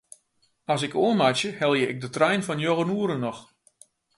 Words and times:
As 0.73 0.81
ik 0.87 0.93
oanmeitsje 1.05 1.49
helje 1.59 1.85
ik 1.91 2.01
de 2.03 2.09
trein 2.15 2.41
fan 2.45 2.59
njoggen 2.59 2.93
oere 2.97 3.17
noch. 3.23 3.41